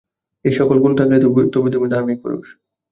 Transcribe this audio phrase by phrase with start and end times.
[0.45, 1.17] এই-সকল গুণ থাকিলে
[1.53, 2.47] তবে তুমি ধার্মিক পুরুষ।